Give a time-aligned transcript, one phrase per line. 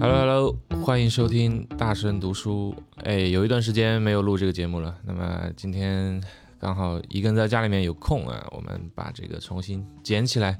[0.00, 2.72] Hello Hello，欢迎收听大声读书。
[3.02, 6.22] 哎，有一段时间没有录这个节目了，那么今天
[6.60, 10.56] 刚好一个人在家里面有空啊，我们把这个重新捡起来。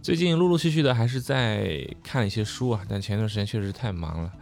[0.00, 4.32] 最近陆陆续续的还是在看一些书啊，但前段时间确实太忙了，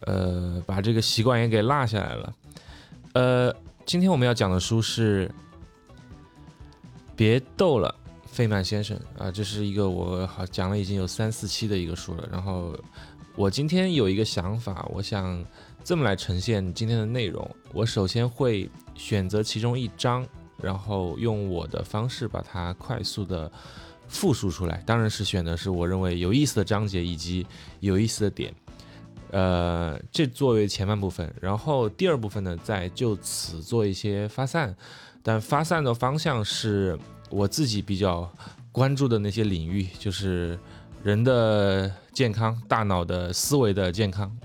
[0.00, 2.34] 呃，把这个习惯也给落下来了。
[3.14, 3.56] 呃，
[3.86, 5.26] 今天我们要讲的书是
[7.16, 7.94] 《别逗了，
[8.26, 12.78] 费曼先生》啊，这是一个我好讲了已经有三四期的一个书了，然后。
[13.36, 15.44] 我今天有一个想法，我想
[15.82, 17.48] 这么来呈现今天的内容。
[17.72, 20.24] 我首先会选择其中一章，
[20.62, 23.50] 然后用我的方式把它快速的
[24.06, 24.80] 复述出来。
[24.86, 27.44] 当然是选的是我认为有意思的章节以及
[27.80, 28.54] 有意思的点。
[29.32, 34.76] 呃，这作为前半部分，然后第二部分呢，再就此做一些发散。
[35.24, 36.96] 但发散的方向是
[37.30, 38.32] 我自己比较
[38.70, 40.56] 关注的那些领域，就是
[41.04, 41.92] 人的。
[42.14, 44.38] 健康大脑的思维的健康，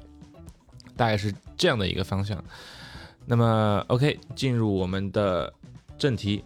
[0.98, 2.44] 大概是这样的一个方向。
[3.28, 5.54] 那么，OK，进入我们的
[6.00, 6.44] 正题。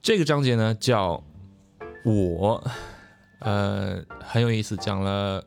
[0.00, 1.22] 这个章节呢叫
[2.06, 2.64] “我”，
[3.40, 5.44] 呃，很有意思，讲了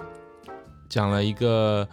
[0.88, 1.90] 讲了一个。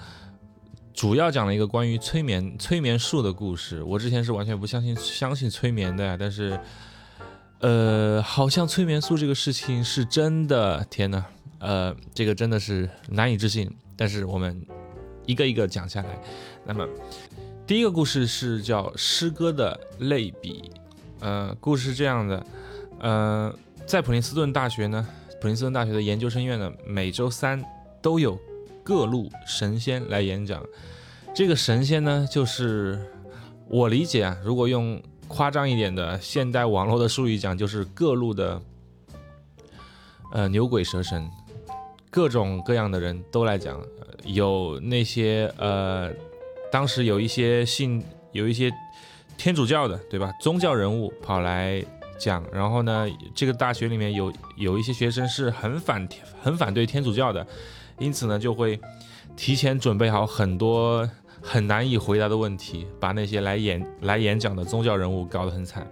[1.01, 3.83] 主要讲了一个关于催眠催眠术的故事。
[3.83, 6.61] 我之前是完全不相信相信催眠的，但是，
[7.61, 10.85] 呃，好像催眠术这个事情是真的。
[10.91, 11.25] 天哪，
[11.59, 13.75] 呃，这个真的是难以置信。
[13.97, 14.63] 但是我们
[15.25, 16.21] 一个一个讲下来。
[16.67, 16.87] 那么，
[17.67, 20.71] 第一个故事是叫诗歌的类比。
[21.21, 22.47] 呃，故事是这样的，
[22.99, 23.55] 呃，
[23.87, 25.09] 在普林斯顿大学呢，
[25.41, 27.65] 普林斯顿大学的研究生院呢，每周三
[28.03, 28.39] 都有
[28.91, 30.61] 各路神仙来演讲。
[31.33, 32.99] 这个神仙呢，就是
[33.69, 38.61] 我理解啊，如果用夸张一点的现代网络的术语讲，就是各路的
[40.33, 41.31] 呃牛鬼蛇神，
[42.11, 43.81] 各种各样的人都来讲，
[44.25, 46.11] 有那些呃，
[46.73, 48.73] 当时有一些信有一些
[49.39, 50.33] 天主教的，对吧？
[50.41, 51.81] 宗教人物跑来
[52.19, 53.07] 讲，然后呢，
[53.37, 56.09] 这个大学里面有有一些学生是很反
[56.43, 57.47] 很反对天主教的，
[58.01, 58.81] 因此呢，就会
[59.37, 61.09] 提前准备好很多。
[61.43, 65.91] 很难以回答的问题，把那些来演来演讲的宗教人物搞得很惨。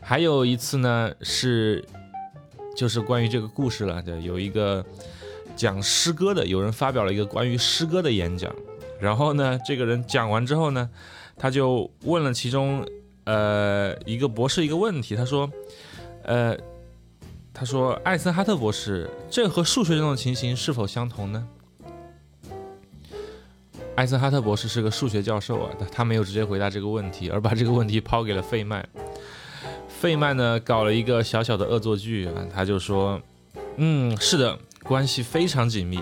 [0.00, 1.84] 还有一次呢，是
[2.76, 4.84] 就是关于这个故事了，有一个
[5.54, 8.52] 讲诗歌的，有人发表了一个关于诗歌的演讲，
[8.98, 10.90] 然后呢，这个人讲完之后呢，
[11.36, 12.84] 他就问了其中
[13.22, 15.48] 呃一个博士一个问题，他说，
[16.24, 16.58] 呃，
[17.56, 21.46] 他说艾森哈特博士，这和数学中的情形是否相同呢？
[23.94, 28.84] 艾森哈特博士是个数学教授啊，他没有直接回答这个问题，而把这个问题抛给了费曼。
[29.88, 33.22] 费曼呢，搞了一个小小的恶作剧啊，他就说
[33.78, 36.00] ：“嗯，是的，关系非常紧密。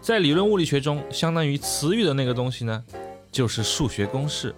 [0.00, 2.82] 在理论物理学中，相当于词语的那个东西呢，
[3.30, 4.54] 就是数学公式。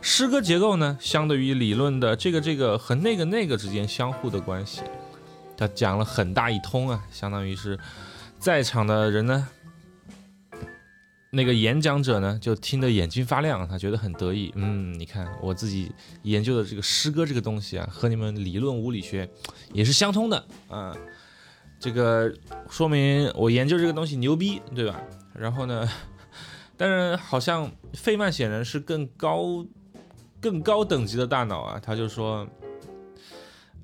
[0.00, 4.80] 诗歌结构呢，相对于理论的这个这个和那个那个之间相互的关系。”
[5.62, 7.78] 他讲了很大一通啊，相当于是
[8.36, 9.46] 在场的人呢。
[11.30, 14.52] 那个演讲者呢，就听得眼睛发亮，他觉得很得意。
[14.56, 15.92] 嗯，你看我自己
[16.24, 19.30] 研究的这个诗歌这个东西啊，和你们理论物理学
[19.72, 20.94] 也是相通的啊。
[21.78, 22.34] 这个
[22.68, 25.00] 说明我研究这个东西牛逼，对吧？
[25.32, 25.88] 然后呢，
[26.76, 29.64] 但是好像费曼显然是更高、
[30.40, 32.44] 更高等级的大脑啊，他就说。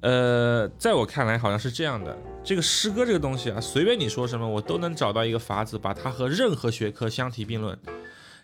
[0.00, 2.16] 呃，在我看来，好像是这样的。
[2.44, 7.76] 这个诗歌这个东西啊，随便你说什么，我都能找到一个法子，把它和任何学科相提并论。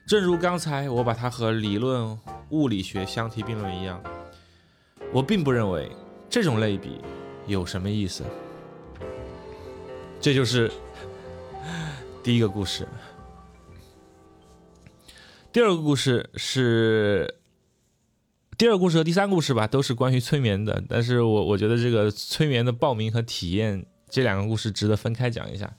[0.05, 2.19] 正如刚才我把它和理论
[2.51, 4.03] 物理学相提并论一样。
[5.13, 5.91] 我并不认为
[6.29, 7.01] 这种类比
[7.47, 8.25] 有什么意思。
[10.21, 10.71] 这就是
[12.23, 12.87] 第一个故事。
[15.53, 17.33] 第二个故事是。
[18.57, 25.73] 第二个故事和第三个故事吧，都是关于催眠的，但是我我觉得这个催眠的报名和体验这两个故事值得分开讲一下。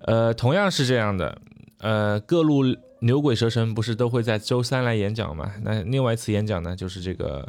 [0.00, 1.40] 呃，同样是这样的，
[1.78, 2.64] 呃，各路
[3.00, 5.52] 牛鬼蛇神不是都会在周三来演讲吗？
[5.62, 7.46] 那另外一次演讲呢，就是这个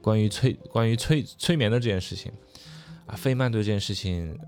[0.00, 2.32] 关于催关于催催眠的这件事情
[3.06, 3.14] 啊。
[3.14, 4.38] 费曼对这件事情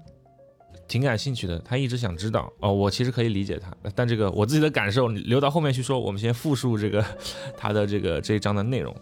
[0.88, 2.72] 挺感兴趣的，他一直想知道哦。
[2.72, 6.00] 我其实可以理解他，但这个我自己的感受留到后面去说。
[6.00, 7.04] 我们先复述这个
[7.56, 8.94] 他的这个这一章的内容。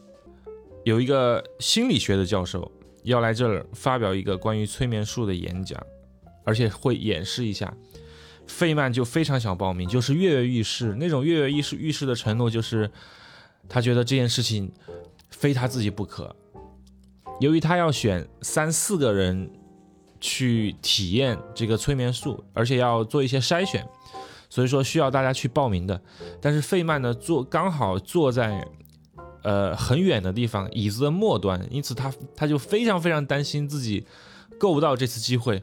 [0.86, 2.70] 有一个心理学的教授
[3.02, 5.84] 要来这儿发表一个关于催眠术的演讲，
[6.44, 7.74] 而且会演示一下。
[8.46, 10.94] 费曼就非常想报名，就是跃跃欲试。
[10.94, 12.88] 那种跃跃欲试、欲试的承诺，就是
[13.68, 14.70] 他觉得这件事情
[15.30, 16.32] 非他自己不可。
[17.40, 19.50] 由于他要选三四个人
[20.20, 23.84] 去体验这个催眠术，而且要做一些筛选，
[24.48, 26.00] 所以说需要大家去报名的。
[26.40, 28.64] 但是费曼呢坐刚好坐在
[29.46, 34.04] 呃很远的地方，椅子的末端，因此他他就非常非常担心自己
[34.58, 35.62] 够不到这次机会。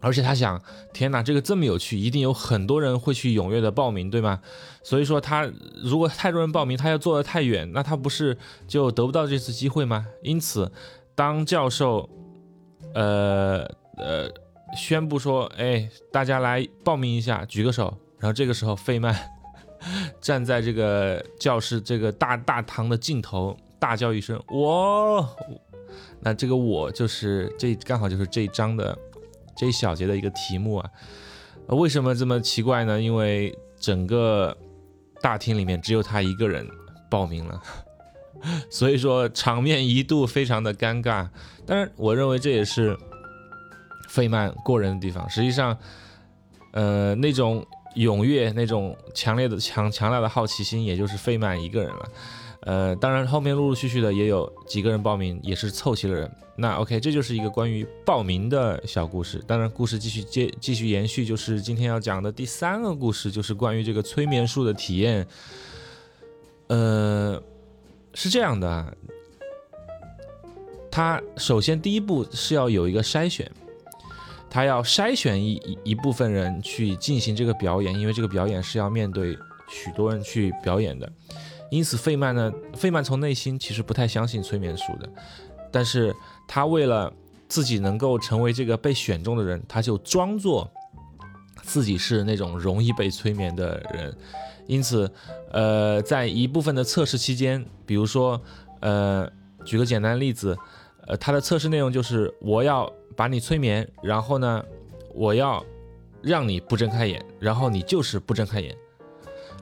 [0.00, 4.40] 而且他想，天哪，这个这么有趣，一定有很多人会去踊跃的报名，对吗？
[4.84, 5.50] 所以说他
[5.82, 8.38] 如果太多人报名，他要坐得太远，那他不是
[8.68, 10.06] 就得不到这次机会吗？
[10.22, 10.70] 因此，
[11.16, 12.08] 当教授，
[12.94, 14.30] 呃呃
[14.76, 17.98] 宣布说，哎，大家来报名一下，举个手。
[18.20, 19.12] 然后这个时候，费曼
[20.20, 25.28] 站在这个教室这个大大堂的尽头，大叫一声：“我！”
[26.20, 28.96] 那这个我就是这刚好就是这一章的。
[29.60, 30.88] 这一小节的一个题目啊，
[31.66, 33.00] 为什么这么奇怪呢？
[33.00, 34.56] 因为整个
[35.20, 36.64] 大厅里面只有他一个人
[37.10, 37.60] 报名了，
[38.70, 41.28] 所以说场面一度非常的尴尬。
[41.66, 42.96] 当然，我认为这也是
[44.08, 45.28] 费曼过人的地方。
[45.28, 45.76] 实际上，
[46.70, 47.66] 呃，那种
[47.98, 52.08] 踊跃、那种强烈的强强大的好奇心，也就是费曼一个人了。
[52.60, 56.30] 呃，当然后面陆陆续续的也有几个人报名，也是凑齐了人。
[56.56, 59.42] 那 OK，这就是一个关于报名的小故事。
[59.46, 65.26] 当然，故事继续接继续延续，就是今天要讲的第三个故事，就是关于这个催眠术的体验。
[66.66, 67.40] 呃，
[68.12, 68.96] 是这样的，
[70.90, 73.50] 他首先第一步是要有一个筛选，
[74.50, 79.36] 他要筛选一一一部分人去进行这个表演，因为这个表演是要面对
[79.68, 81.10] 许多人去表演的。
[81.70, 85.08] 因此，费曼呢，费曼从内心其实不太相信催眠术的，
[85.70, 86.14] 但是。
[86.50, 87.12] 他为了
[87.46, 90.66] 自己能够成为这个被选中的人，他就装作
[91.60, 94.16] 自己是那种容易被催眠的人。
[94.66, 95.12] 因此，
[95.50, 98.40] 呃，在一部分的测试期间，比如说，
[98.80, 99.30] 呃，
[99.62, 100.56] 举个简单例子，
[101.06, 104.64] 呃，他的测试内容就是我要把你催眠，然后呢，
[105.12, 105.62] 我要
[106.22, 108.72] 让你不睁开眼，然后你就是不睁开眼。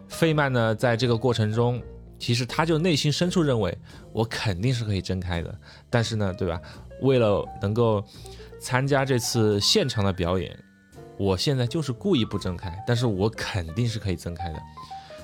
[0.08, 1.82] 费曼呢，在这个过程中。
[2.18, 3.76] 其实他就内心深处认为
[4.10, 5.54] 我肯定是可以睁开的，
[5.90, 6.58] 但是呢，对吧？
[7.02, 8.02] 为了能够
[8.58, 10.58] 参加这次现场的表演，
[11.18, 14.58] 我现在就是故意不睁开，但是我肯定是可以睁开的。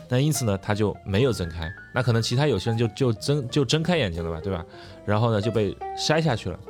[0.06, 1.73] 那因此呢，他就没有睁开。
[1.94, 4.62] 那可能其他有些人就就睁就睁开眼睛了吧，对吧？
[5.06, 6.61] 然后呢就被筛下去了。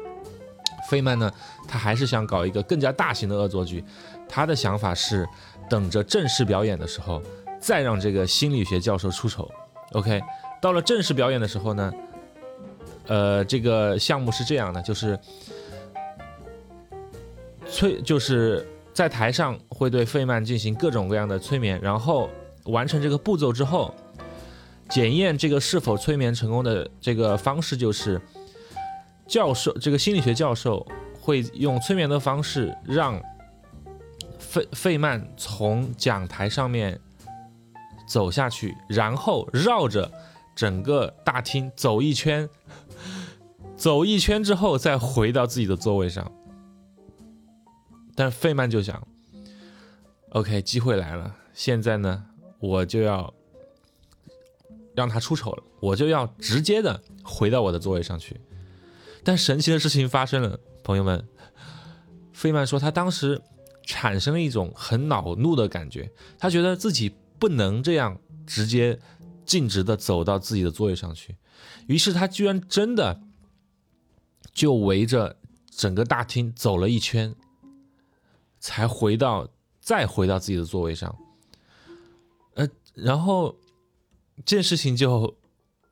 [0.88, 1.31] 费曼呢，
[1.67, 3.84] 他还是想搞一个更加大型的恶作剧，
[4.29, 5.26] 他的想法是
[5.69, 7.23] 等着正式表演的时候
[7.61, 9.50] 再让这个心理学教授出丑。
[9.93, 10.20] OK，
[10.61, 11.93] 到了正式表演的时候呢，
[13.06, 15.19] 呃，这个项目是这样的，就是
[17.69, 22.28] 催，就是在台上会对费曼进行各种各样的催眠，然后
[22.64, 23.94] 完成这个步骤之后，
[24.88, 28.20] 检验这个是否催眠成功的这个方式就是，
[29.32, 30.87] 教授这个心理学教授
[31.19, 33.19] 会用催眠的方式让
[34.38, 37.00] 费费曼从讲台上面。
[38.05, 40.12] 走下去，然后绕着
[40.55, 42.46] 整个大厅走一圈，
[43.75, 46.31] 走一圈之后再回到自己的座位上。
[48.14, 49.06] 但费曼就想
[50.31, 52.23] ，OK，机会来了，现在呢，
[52.58, 53.32] 我就要
[54.94, 58.38] 让他出丑了，我就要直接的回到我的座位上去。
[59.25, 61.26] 但神奇的事情发生了，朋友们，
[62.33, 63.41] 费曼说他当时
[63.85, 67.14] 产生了一种很恼怒的感觉，他觉得自己。
[67.43, 68.97] 不能这样直接
[69.45, 71.35] 径直的走到自己的座位上去，
[71.88, 73.21] 于是他居然真的
[74.52, 75.37] 就围着
[75.69, 77.35] 整个大厅走了一圈，
[78.61, 79.49] 才回到
[79.81, 81.12] 再回到自己的座位上。
[82.55, 83.57] 呃，然后
[84.45, 85.37] 这件事情就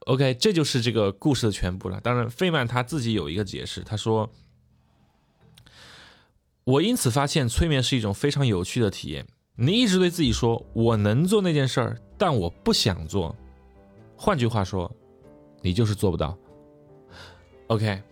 [0.07, 2.01] OK，这就是这个故事的全部了。
[2.01, 4.31] 当然，费曼他自己有一个解释，他说
[6.65, 9.27] ：“我因此发现催眠是一种非常有趣的体验。”
[9.57, 13.37] 你一直对自己说：“我能做那件事儿，但我不想做。”
[14.17, 14.91] 换句话说，
[15.61, 16.37] 你就是做不到。
[17.67, 18.03] OK，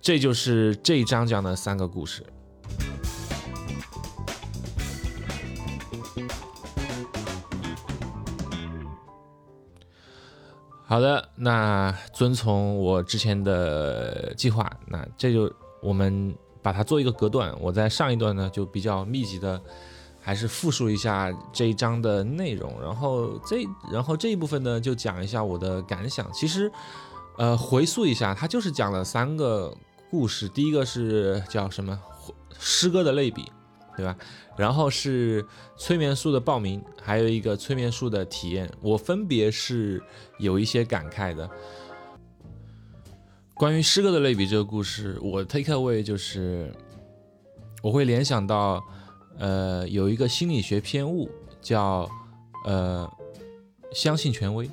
[0.00, 2.24] 这就是这一章讲的三个故事。
[10.86, 17.54] 好的，那遵从我之前的计划，那这就我们把它做一个隔断。
[17.60, 19.60] 我在上一段呢，就比较密集的。
[20.26, 23.58] 还是复述一下这一章的内容，然后这
[23.92, 26.26] 然后这一部分呢，就讲一下我的感想。
[26.32, 26.72] 其实，
[27.36, 29.76] 呃，回溯一下，它就是讲了三个
[30.10, 30.48] 故事。
[30.48, 32.00] 第一个是叫什么
[32.58, 33.52] 诗歌的类比，
[33.96, 34.16] 对吧？
[34.56, 35.44] 然后是
[35.76, 38.70] 催眠术的报名，还有一个催眠术的体验。
[38.80, 40.02] 我分别是
[40.38, 41.48] 有一些感慨的。
[43.54, 46.72] 关于诗歌的类比这个故事，我 take away 就是
[47.82, 48.82] 我会联想到，
[49.38, 52.08] 呃，有一个心理学偏误叫
[52.64, 53.08] 呃
[53.92, 54.68] 相信权威，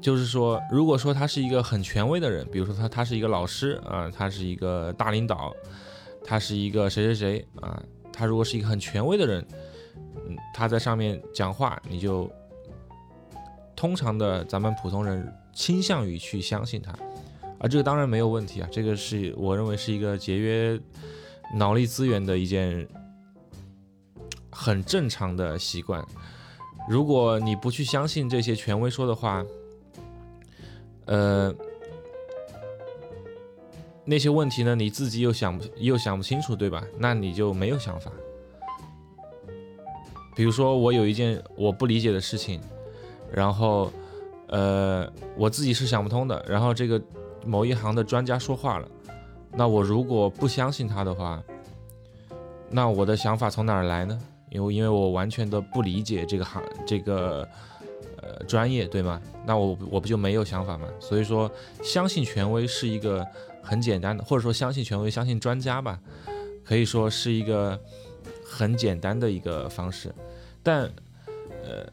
[0.00, 5.54] 就是说，如果说他是一个很权威的人，比如说他他是一个老师啊，他是一个大领导，
[6.24, 9.46] 他是一个谁谁谁啊，他如果是一个很权威的人，
[10.26, 12.30] 嗯，他在上面讲话，你就
[13.76, 15.32] 通常的咱们普通人。
[15.54, 16.92] 倾向于去相信他，
[17.58, 20.80] 啊，这个当然没有问题啊，这个是我认为是一个节约
[21.54, 22.88] 脑力资源的一件
[24.50, 26.02] 很正常的习惯。
[26.88, 29.44] 如果你不去相信这些权威说的话，
[31.04, 31.54] 呃，
[34.04, 36.84] 那些问题呢，你自己又想不又想不清楚，对吧？
[36.98, 38.10] 那你就没有想法。
[40.34, 42.60] 比如说，我有一件我不理解的事情，
[43.32, 43.92] 然后。
[44.48, 46.44] 呃，我自己是想不通的。
[46.46, 47.00] 然后这个
[47.46, 48.88] 某一行的专家说话了，
[49.52, 51.42] 那我如果不相信他的话，
[52.68, 54.20] 那我的想法从哪儿来呢？
[54.50, 57.48] 因为因为我完全的不理解这个行这个
[58.20, 59.18] 呃专业，对吗？
[59.46, 60.86] 那我我不就没有想法吗？
[61.00, 61.50] 所以说，
[61.82, 63.26] 相信权威是一个
[63.62, 65.98] 很简单的，或者说相信权威、相信专家吧，
[66.64, 67.80] 可以说是一个
[68.44, 70.14] 很简单的一个方式，
[70.62, 70.82] 但
[71.64, 71.86] 呃。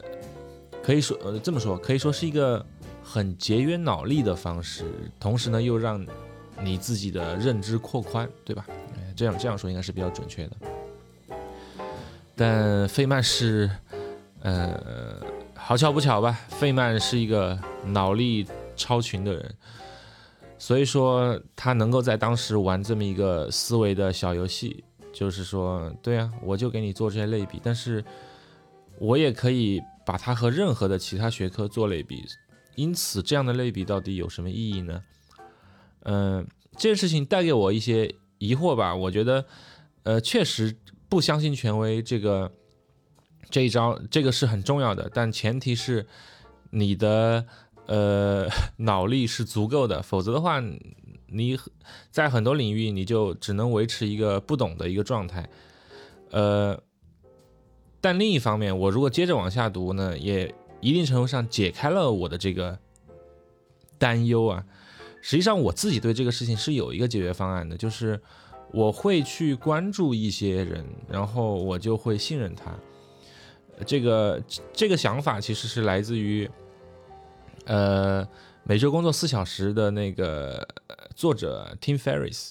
[0.82, 2.64] 可以说，呃，这么说可以说是一个
[3.04, 6.04] 很节约脑力的方式，同时呢，又让
[6.62, 8.66] 你自己的认知扩宽，对吧？
[9.14, 10.56] 这样这样说应该是比较准确的。
[12.34, 13.70] 但费曼是，
[14.40, 15.20] 呃，
[15.54, 16.40] 好巧不巧吧？
[16.48, 19.54] 费曼是一个脑力超群的人，
[20.60, 28.04] 所以说他能够在当时玩这么一个思维的小游戏，就是说，对啊，我就给你做这些类比，但是
[29.00, 29.80] 我也可以。
[30.02, 32.24] 把它和任何的其他学科做类比，
[32.74, 35.04] 因此这样的类比到底有什么意义呢？
[36.02, 38.92] 嗯，这件事情带给我一些疑惑吧。
[38.92, 39.44] 我觉得，
[40.02, 40.76] 呃，确实
[41.08, 42.50] 不相信权威这个
[43.50, 46.04] 这一招，这个是很重要的，但前提是
[46.70, 47.46] 你的
[47.90, 50.62] 呃脑力是足够的，否则的话，
[51.26, 51.58] 你
[52.10, 55.50] 在很多领域你就只能维持一个不懂的一个状态，
[56.30, 56.80] 呃。
[58.02, 62.78] 但另一方面，我如果接着往下读呢，也一定程度上解开了我的这个
[63.98, 64.64] 担忧啊。
[65.20, 68.18] 实际上，我自己对这个事情是有一个解决方案的，就是
[68.72, 72.74] 我会去关注一些人，然后我就会信任他。
[73.84, 74.42] 这个
[74.72, 76.50] 这个想法其实是来自于
[77.70, 78.26] 呃
[78.64, 80.66] 每周工作四小时的那个
[81.14, 82.50] 作者 Tim Ferriss。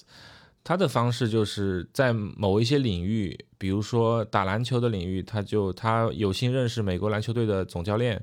[0.62, 8.22] 他的方式就是在某一些领域，比如说打篮球的领域，他就他有幸认识美国篮球队的总教练，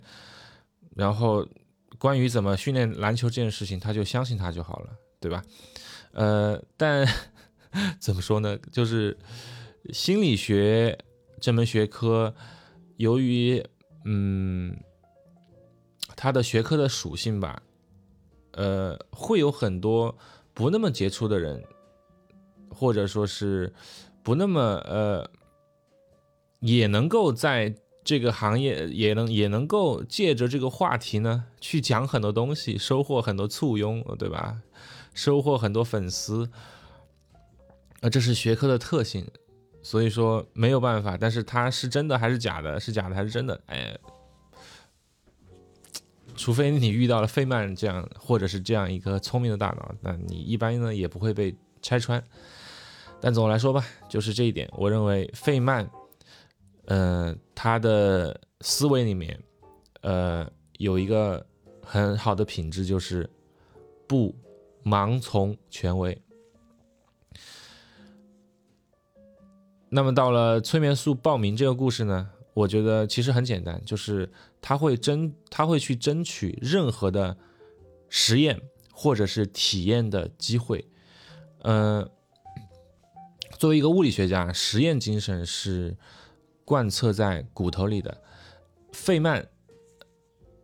[0.95, 1.45] 然后
[1.97, 4.89] 关于怎么训练篮球这件事情，他就相信他就好了，
[5.19, 5.43] 对吧？
[6.13, 7.05] 呃，但
[7.99, 8.57] 怎么说呢？
[8.71, 9.17] 就是
[9.91, 10.97] 心理学
[11.41, 12.33] 这门学科，
[12.97, 13.61] 由于
[14.05, 14.77] 嗯，
[16.17, 17.61] 它的学科的属性吧，
[18.51, 20.17] 呃，会有很多
[20.53, 21.63] 不那么杰出的人。
[22.69, 23.73] 或者说是
[24.21, 25.27] 不那么呃，
[26.59, 34.61] 也能够在这个行业也能也能够借着这个话题呢，去讲很多东西，收获很多簇拥，对吧？
[35.15, 36.47] 收获很多粉丝，
[38.01, 39.25] 啊，这是学科的特性，
[39.81, 41.17] 所以说没有办法。
[41.17, 42.79] 但是它是真的还是假的？
[42.79, 43.59] 是假的还是真的？
[43.65, 43.97] 哎，
[46.37, 52.23] 除非你遇到了费曼这样，或者是这样一个聪明的大脑，那你一般呢也不会被拆穿。
[53.19, 55.89] 但总的来说吧，就是这一点，我认为费曼，
[56.85, 59.37] 呃，他的思维里面，
[60.01, 61.43] 呃，有一个
[61.83, 63.27] 很好的品质，就是
[64.07, 64.35] 不
[64.85, 66.15] 盲从权威。
[69.89, 74.29] 那么到了催眠术报名这个故事呢，我觉得其实很简单，就是
[74.61, 77.37] 他会争，他会去争取任何的
[78.09, 78.59] 实验
[78.91, 80.85] 或者是体验的机会，
[81.63, 82.09] 嗯。
[83.59, 85.97] 作为一个物理学家，实验精神是
[86.63, 88.21] 贯彻在骨头里的。
[88.91, 89.47] 费曼，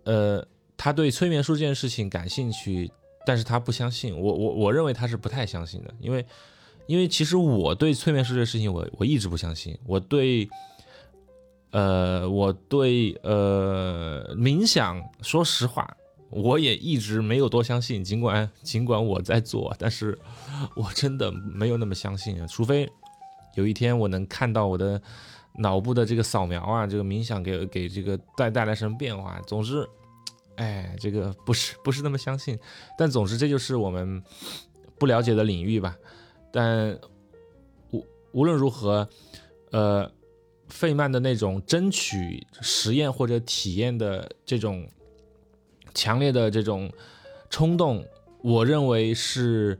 [0.04, 0.48] 呃，
[0.78, 2.92] 他对催眠术这件事情感兴趣，
[3.26, 4.16] 但是他不相信。
[4.16, 6.24] 我我我认为他是不太相信的，因为
[6.86, 9.76] 因为其实我对催眠术这个事情，我我一直不相信。
[9.88, 10.48] 我对，
[11.74, 15.98] 呃，我对呃冥想，说实话。
[16.36, 20.18] 我也一直没有多相信，尽管尽管我在做，但是
[20.76, 22.48] 我真的没有那么相信啊。
[22.48, 22.90] 除非
[23.54, 25.00] 有一天我能看到我的
[25.60, 29.40] 脑部的这个扫描啊，这个冥想给给这个带带来什么变化。
[29.46, 29.88] 总之，
[30.56, 32.58] 哎，这个不是不是那么相信。
[32.98, 34.24] 但总之，这就是我们
[34.98, 35.96] 不了解的领域吧。
[36.52, 37.00] 但
[37.92, 39.08] 无无论如何，
[39.72, 40.12] 呃，
[40.68, 44.88] 费曼的那种争取实验或者体验的这种
[45.94, 46.92] 强烈的这种
[47.50, 48.06] 冲动，
[48.42, 49.80] 我认为是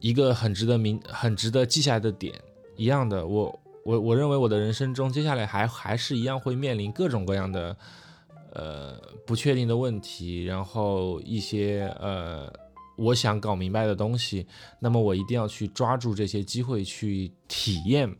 [0.00, 2.34] 一个很值得明、很值得记下来的点。
[2.76, 7.76] 一样的，我我我认为我的人生中接下来还还是一样会面临各种各样的
[8.52, 12.52] 呃不确定的问题，然后一些呃。
[12.96, 14.46] 我想搞明白的东西，
[14.78, 18.14] 那么我一定要去抓住这些机会去体验，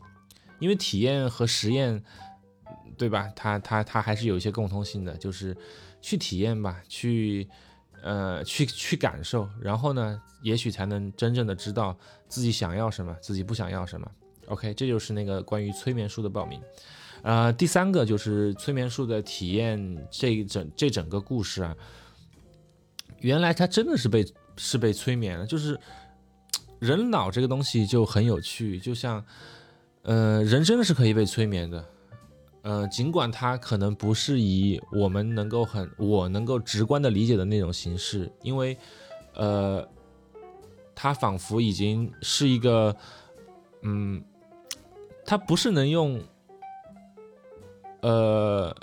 [0.61, 2.01] 因为体验和实验，
[2.97, 3.29] 对吧？
[3.35, 5.53] 它它它还是有一些共通性的，就是
[6.01, 7.45] 去体验吧，去
[8.01, 11.97] 呃去去感受，然后呢，也许才能真正的知道
[12.29, 14.09] 自己想要什么，自己不想要什么。
[14.47, 16.61] OK，这就是那个关于催眠术的报名。
[17.23, 21.75] 呃，第三个就是催眠术的体验，这一整这整个故事啊，
[23.19, 24.23] 原来它真的是被。
[24.57, 25.79] 是被催眠了，就是
[26.77, 29.25] 人脑这个东西就很有趣，就像，
[30.03, 31.85] 呃，人真的是可以被催眠的，
[32.63, 38.77] 呃，尽管它可能不是以我们能够很我能够直观的理解的那种形式，因为，
[39.35, 39.87] 呃，
[40.95, 42.95] 它仿佛已经是一个，
[43.83, 44.23] 嗯，
[45.25, 46.19] 它不是能用，
[48.01, 48.75] 呃，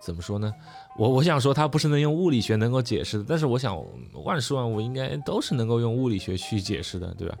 [0.00, 0.52] 怎么说呢？
[0.96, 3.76] 我我想说，它不是能用物理学能够解释的，但是我想
[4.24, 7.38] 万事万物应该都是能够用物理学去解释的，对吧？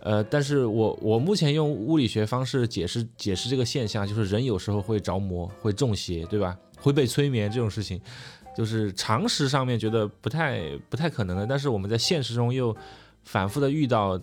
[0.00, 6.56] 呃，但是我我目前用物理学方式解释解释这个现象，就是人有时候会着魔，会中邪，对吧？
[6.78, 8.00] 会被催眠这种事情，
[8.56, 12.76] 就是常识上面觉得不太不太可能的，但是我们在现实中又
[13.22, 14.20] 反复的遇到，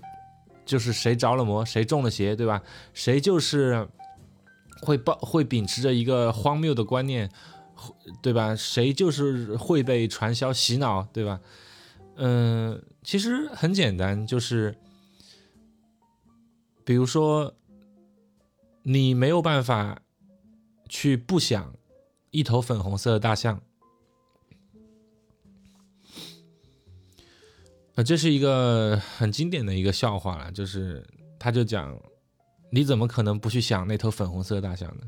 [0.65, 2.61] 就是谁着了魔，谁中了邪，对吧？
[2.93, 3.87] 谁就是
[4.81, 7.29] 会抱会秉持着一个荒谬的观念。
[8.21, 8.55] 对吧？
[8.55, 11.39] 谁就是会被传销洗脑，对吧？
[12.15, 14.77] 嗯，其实很简单，就是
[16.83, 17.55] 比如说，
[18.83, 20.01] 你没有办法
[20.89, 21.73] 去不想
[22.31, 23.61] 一头粉红色的大象，
[27.95, 31.07] 啊，这是一个很经典的一个笑话了，就是
[31.39, 31.97] 他就讲，
[32.71, 35.03] 你怎么可能不去想那头粉红色的大象呢？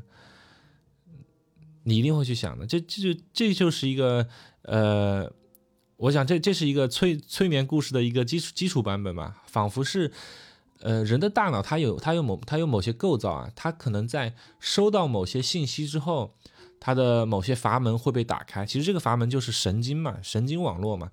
[1.84, 4.26] 你一定会去想的，这这就这就是一个
[4.62, 5.30] 呃，
[5.96, 10.12] 我想这这是一个催催眠故事的一个基础基础版本吧，仿佛是
[10.80, 16.34] 呃人的大脑它有它有某它有某些构造啊，它可能在收到某些信息之后，
[16.78, 21.10] 它的某些阀门会被打开，其实这个阀门就是神经嘛，神经网络嘛。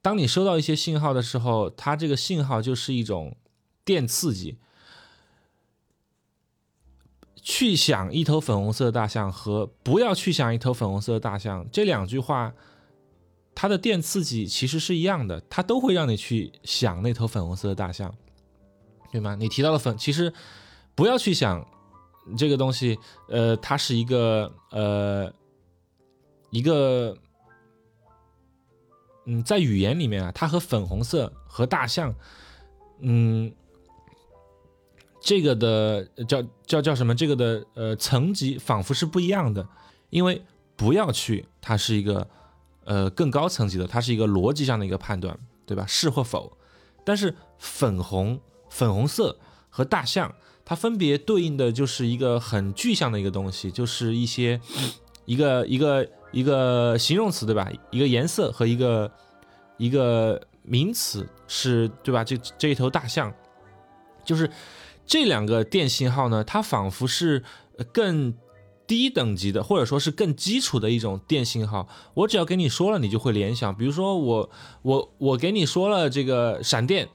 [0.00, 3.36] 当你收到一些信号的时候，它这个信号就是一种
[3.84, 4.58] 电刺激。
[7.42, 12.52] 去想一头粉红色的大象和不要去想一头粉红色的大象这两句话，
[13.54, 18.14] 它的电刺激其实是一样的，它都会让你去想那头粉红色的大象，
[19.10, 19.34] 对吗？
[19.34, 20.32] 你提到了粉，其实
[20.94, 21.66] 不要去想
[22.36, 22.98] 这个东西，
[23.28, 25.32] 呃，它是一个呃
[26.50, 27.16] 一个，
[29.26, 32.14] 嗯，在语言里面啊，它和粉红色和大象，
[33.00, 33.52] 嗯。
[35.28, 37.14] 这个的叫叫叫什么？
[37.14, 39.68] 这个的呃层级仿佛是不一样的，
[40.08, 40.42] 因为
[40.74, 42.26] 不要去，它是一个
[42.86, 45.84] 呃更高层级的，它是一个逻辑上的一个判断，对吧？
[45.86, 46.56] 是或否。
[47.04, 49.38] 但是粉红、粉红色
[49.68, 54.58] 和大象，它分别对应的就是一个很具象的一个东西，就是一些
[55.26, 57.70] 一个一个一个形容词，对吧？
[57.90, 59.12] 一个颜色和一个
[59.76, 62.24] 一个名词是对吧？
[62.24, 63.30] 这这一头大象
[64.24, 64.50] 就是。
[65.08, 67.42] 这两个电信号呢，它仿佛是
[67.92, 68.34] 更
[68.86, 71.88] 低等级的，或者说是更基础的一种电信号。
[72.12, 73.74] 我只要给你说了，你就会联想。
[73.74, 74.50] 比如说我
[74.82, 77.08] 我我给你说了这个闪电，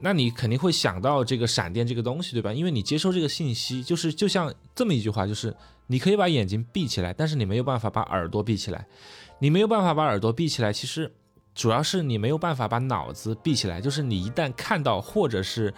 [0.00, 2.52] 那你肯定会想到这个闪电这个东西，对吧？
[2.52, 5.52] 因为你接收这个信息，就是就像这么一句话，就是
[5.88, 8.86] 你可以把眼睛闭起来，但是你没有办法把耳朵闭起来。
[9.40, 11.12] 你没有办法把耳朵闭起来，其实
[11.52, 13.80] 主要是你没有办法把脑子闭起来。
[13.80, 15.74] 就是你一旦看到或者是。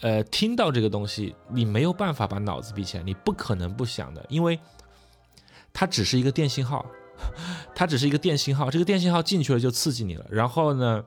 [0.00, 4.58] 呃，听到这个东西，你没有办法把脑子闭起来，你不可能不想的，因为
[5.72, 6.84] 它只是一个电信号，
[7.74, 10.26] 它只是一个电信号， 这个电信号进去了就刺激你了。
[10.30, 11.04] 然后呢，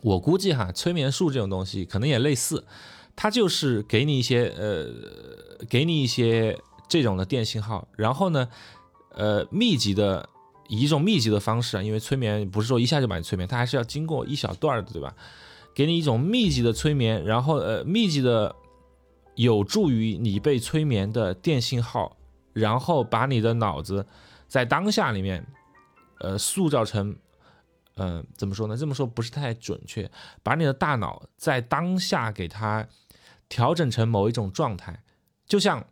[0.00, 2.64] 我估计哈，催眠术这种东西可能也类似，
[3.14, 8.48] 它就是给你一些呃，给你一些这种的电信号，然后呢，
[9.14, 10.28] 呃，密集的
[10.66, 15.14] 以一种密集的方式啊，因为催眠不是说一下就把你催眠，它还是要经过一小段的，对吧？
[15.74, 18.54] 给你一种密集的催眠，然后呃，密集的
[19.34, 22.16] 有助于你被催眠的电信号，
[22.52, 24.06] 然后把你的脑子
[24.46, 25.46] 在当下里面
[26.20, 27.16] 呃塑造成，
[27.94, 28.76] 呃怎么说呢？
[28.76, 30.10] 这么说不是太准确，
[30.42, 32.86] 把你的大脑在当下给它
[33.48, 35.02] 调整成某一种状态，
[35.46, 35.84] 就像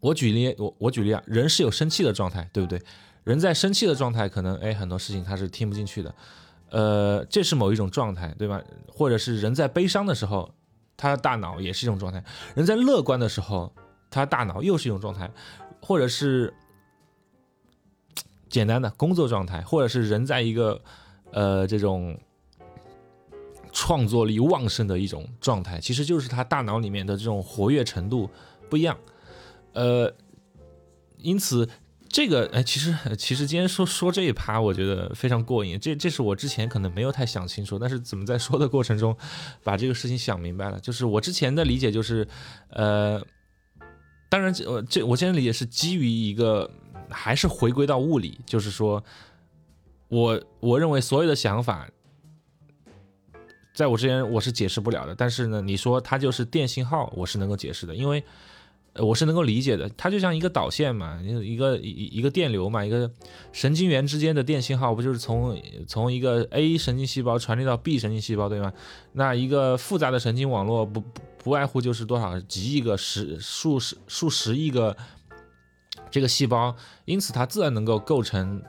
[0.00, 2.80] 我举例，我我举例啊，人是有生气的状态，对不对？
[3.24, 6.14] 人在生气的状态，可能哎很多事情他是听不进去的，
[6.70, 8.60] 呃，这是某一种状态，对吧？
[8.88, 10.52] 或者是人在悲伤的时候，
[10.96, 12.20] 他的大脑也是一种状态；
[12.56, 13.72] 人在乐观的时候，
[14.10, 15.30] 他大脑又是一种状态，
[15.80, 16.52] 或者是
[18.48, 20.82] 简单的工作状态，或者是人在一个
[21.30, 22.18] 呃这种
[23.72, 28.28] 创作力旺盛的一种状态，其实就是他大脑里面的这种活跃程度
[28.68, 28.98] 不一样，
[29.72, 30.12] 呃，
[31.18, 31.68] 因此。
[32.16, 35.78] 这个哎，其实其实今天说说这一趴，我觉得非常过瘾。
[35.78, 39.14] 这这是我之前可能没有太想清楚，但是怎么在说的过程中，
[39.62, 40.80] 把这个事情想明白了。
[40.80, 42.26] 就是我之前的理解就是，
[42.70, 43.22] 呃，
[44.30, 46.70] 当然这我这我现在理解是基于一个
[47.10, 49.04] 还是回归到物理，就是说，
[50.08, 51.86] 我我认为所有的想法，
[53.74, 55.14] 在我之前我是解释不了的。
[55.14, 58.24] 但是呢，你说它就是电信号，我是能够解释的，因为。
[58.98, 63.10] 我是能够理解的，它就像一个导线嘛，一个一一个电流嘛，一个
[63.52, 68.72] 神经元之间的电信号，不就是从从一个 A 神经细胞传递到 B 神经细胞，对吗？
[69.12, 74.96] 那一个复杂的神经网络，不不不外乎就是多少几亿个十数十数十亿个
[76.10, 78.62] 这个细胞，因此它自然能够构成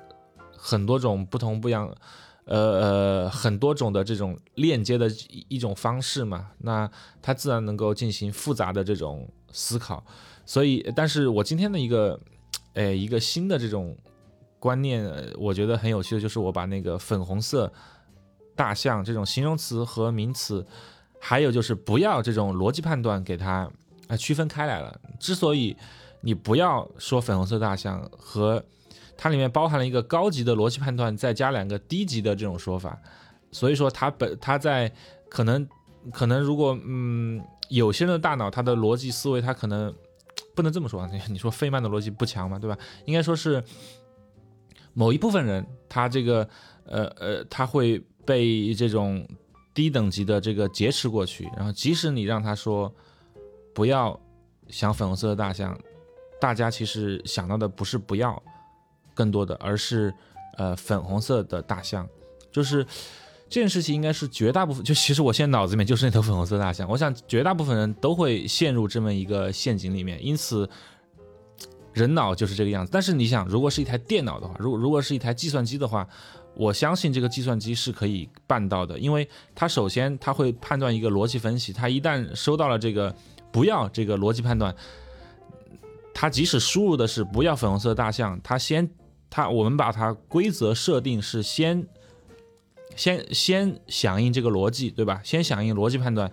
[0.58, 1.96] 很多种不同不一样，
[2.44, 9.26] 呃呃很多种的这种链接的一一种方式嘛，那它自然能够进行复杂的这种。
[9.52, 10.04] 思考，
[10.46, 12.20] 所以，但是我今天的一个，
[12.74, 13.96] 哎，一个新的这种
[14.60, 17.72] 观念，我觉得很有趣的，就是我把那个粉红色
[18.56, 20.66] 大象这种形容词和名词，
[21.20, 23.70] 还有就是不要这种逻辑判断，给它
[24.08, 25.00] 啊区分开来了。
[25.20, 25.76] 之所以
[26.22, 28.64] 你不要说粉红色大象和
[29.18, 33.00] 它里面包含了一个高级的逻辑判断，再加两个低级的这种说法，
[33.52, 34.92] 所以说它本它在
[35.30, 35.68] 可能
[36.12, 37.42] 可能如果嗯。
[37.70, 39.94] 有些人的大脑，他的逻辑思维，他可能
[40.56, 41.10] 不能这么说啊。
[41.30, 42.78] 你说费曼的逻辑不强嘛，对吧？
[43.06, 43.64] 应该说是
[44.94, 46.48] 某一部分人，他这个
[46.86, 49.28] 呃呃，他会被这种
[49.74, 51.50] 低等级的这个劫持过去。
[51.56, 52.94] 然后，即使你让他说
[53.74, 54.20] 不要
[54.70, 55.78] 想粉红色的大象，
[56.40, 58.42] 大家其实想到的不是不要
[59.14, 60.14] 更多的，而是
[60.58, 62.08] 呃粉红色的大象，
[62.52, 62.86] 就是。
[63.50, 66.88] 这件事情应该是绝大部分，就其实我现在脑子里面就是那头粉红色大象。
[66.90, 70.70] 我想绝大部分人都会陷入这么一个陷阱里面，因此
[71.94, 72.92] 人脑就是这个样子。
[72.92, 76.06] 但是你想，如果是一台电脑的话，如果如果是一台计算机的话，
[76.56, 83.16] 我相信这个计算机是可以办到的，因为它首先它会判断一个逻辑分析，它一旦收到了这个
[83.50, 84.76] 不要这个逻辑判断，
[86.14, 88.90] 它即使输入的是不要粉红色大象，它先
[89.30, 91.88] 它我们把它规则设定是先。
[92.98, 95.22] 先先响应这个逻辑，对吧？
[95.24, 96.30] 先响应逻辑判断，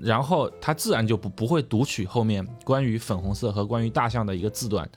[0.00, 4.88] 然后它自然就不不会读取后面关于粉红色和关于大象的一个字段，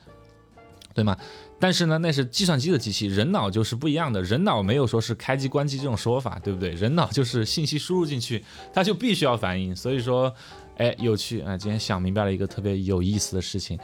[0.94, 1.18] 对吗？
[1.60, 6.70] 但是呢，那是计算机的机器，人脑就是不一样的，人脑没有说是开机关机这种说法，对不对？
[6.72, 9.76] 人脑就是信息输入进去，它就必须要反应。
[9.76, 10.34] 所以说，
[10.78, 11.56] 哎，有趣啊！
[11.56, 13.78] 今天想明白了一个特别有意思的事情。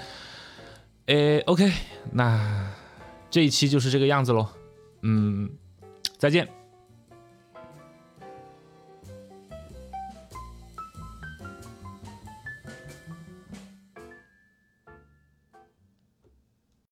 [1.06, 1.72] 哎，OK，
[2.12, 2.68] 那
[3.30, 4.48] 这一期就是这个样子喽。
[5.04, 5.48] 嗯，
[6.18, 6.57] 再见。